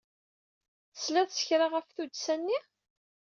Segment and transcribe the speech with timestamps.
[0.93, 2.59] Tesliḍ s kra ɣef tuddsa-nni?